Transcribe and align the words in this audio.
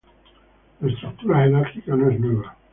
La 0.79 0.91
estructura 0.91 1.43
jerárquica 1.43 1.95
no 1.95 2.09
es 2.09 2.19
nueva. 2.19 2.57